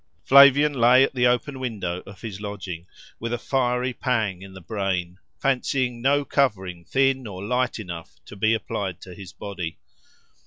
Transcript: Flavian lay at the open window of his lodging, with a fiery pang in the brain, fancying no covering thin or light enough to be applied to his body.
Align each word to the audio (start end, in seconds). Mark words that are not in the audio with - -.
Flavian 0.25 0.73
lay 0.73 1.03
at 1.03 1.13
the 1.13 1.27
open 1.27 1.59
window 1.59 2.01
of 2.07 2.21
his 2.21 2.41
lodging, 2.41 2.87
with 3.19 3.31
a 3.31 3.37
fiery 3.37 3.93
pang 3.93 4.41
in 4.41 4.55
the 4.55 4.59
brain, 4.59 5.19
fancying 5.39 6.01
no 6.01 6.25
covering 6.25 6.83
thin 6.83 7.27
or 7.27 7.43
light 7.45 7.77
enough 7.77 8.15
to 8.25 8.35
be 8.35 8.55
applied 8.55 8.99
to 9.01 9.13
his 9.13 9.31
body. 9.31 9.77